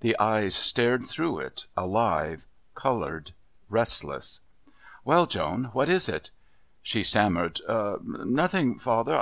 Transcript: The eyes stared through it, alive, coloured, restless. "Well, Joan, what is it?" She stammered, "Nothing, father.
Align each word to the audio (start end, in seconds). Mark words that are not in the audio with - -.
The 0.00 0.14
eyes 0.18 0.54
stared 0.54 1.06
through 1.06 1.38
it, 1.38 1.64
alive, 1.74 2.46
coloured, 2.74 3.32
restless. 3.70 4.40
"Well, 5.06 5.24
Joan, 5.24 5.70
what 5.72 5.88
is 5.88 6.06
it?" 6.06 6.30
She 6.82 7.02
stammered, 7.02 7.62
"Nothing, 8.02 8.78
father. 8.78 9.18